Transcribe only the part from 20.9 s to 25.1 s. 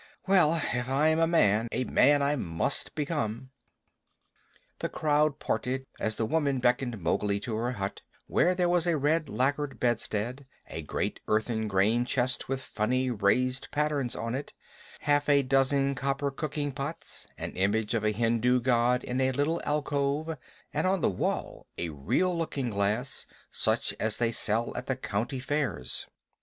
the wall a real looking glass, such as they sell at the